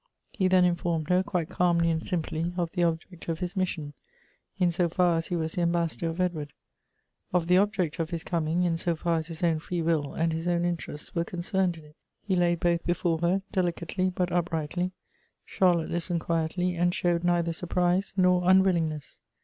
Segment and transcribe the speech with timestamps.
[0.31, 3.93] He then informed her, quite calmly and simply, of the object of his mission,
[4.57, 6.53] in so far as he was the am bassador of Edward;
[7.31, 10.33] of the object of his coming, in so far as his own free will and
[10.33, 11.95] his own interests were con cerned in it.
[12.23, 14.91] He laid both before her, delicately but uprightly;
[15.45, 17.51] Charlotte listened quietly, and showed neitho!
[17.53, 19.19] surprise nor unwillingness.